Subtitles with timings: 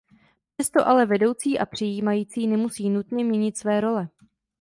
[0.57, 4.09] Přesto ale vedoucí a přijímající nemusí nutně měnit své role.